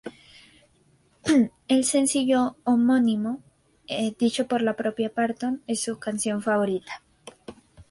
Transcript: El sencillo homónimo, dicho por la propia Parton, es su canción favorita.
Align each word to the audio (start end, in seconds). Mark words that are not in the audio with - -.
El 1.67 1.83
sencillo 1.83 2.55
homónimo, 2.63 3.43
dicho 4.17 4.47
por 4.47 4.63
la 4.63 4.75
propia 4.75 5.13
Parton, 5.13 5.61
es 5.67 5.81
su 5.83 5.99
canción 5.99 6.41
favorita. 6.41 7.03